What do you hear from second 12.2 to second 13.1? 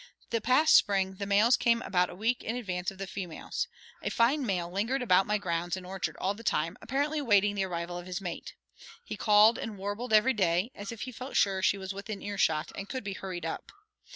ear shot, and could